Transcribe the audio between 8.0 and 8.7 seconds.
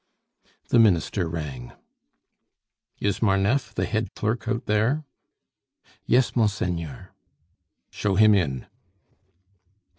him in!"